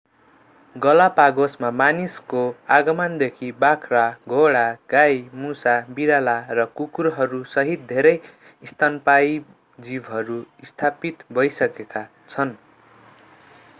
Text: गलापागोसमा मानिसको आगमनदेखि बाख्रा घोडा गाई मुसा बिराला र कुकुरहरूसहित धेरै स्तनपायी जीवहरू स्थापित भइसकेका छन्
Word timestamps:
गलापागोसमा 0.75 1.69
मानिसको 1.71 2.39
आगमनदेखि 2.69 3.49
बाख्रा 3.59 4.05
घोडा 4.29 4.63
गाई 4.89 5.19
मुसा 5.41 5.75
बिराला 5.91 6.35
र 6.51 6.65
कुकुरहरूसहित 6.75 7.85
धेरै 7.89 8.15
स्तनपायी 8.63 9.37
जीवहरू 9.81 10.39
स्थापित 10.63 11.23
भइसकेका 11.31 12.03
छन् 12.29 12.55